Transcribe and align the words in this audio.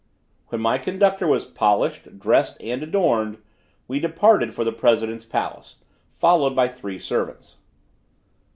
When 0.47 0.61
my 0.61 0.79
conductor 0.79 1.27
was 1.27 1.45
polished, 1.45 2.17
dressed 2.17 2.59
and 2.59 2.81
adorned, 2.81 3.37
we 3.87 3.99
departed 3.99 4.51
for 4.51 4.63
the 4.63 4.71
president's 4.71 5.25
palace, 5.25 5.77
followed 6.09 6.55
by 6.55 6.69
three 6.69 6.97
servants. 6.97 7.57